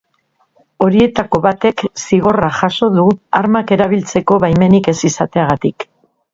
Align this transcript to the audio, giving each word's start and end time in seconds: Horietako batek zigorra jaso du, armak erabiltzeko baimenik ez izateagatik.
Horietako 0.85 1.41
batek 1.43 1.83
zigorra 2.05 2.49
jaso 2.61 2.91
du, 2.97 3.05
armak 3.43 3.77
erabiltzeko 3.79 4.41
baimenik 4.47 4.93
ez 4.97 4.99
izateagatik. 5.15 5.91